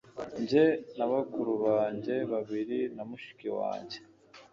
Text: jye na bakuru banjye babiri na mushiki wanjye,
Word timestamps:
jye 0.47 0.65
na 0.97 1.05
bakuru 1.11 1.51
banjye 1.65 2.15
babiri 2.31 2.79
na 2.95 3.03
mushiki 3.09 3.47
wanjye, 3.59 3.97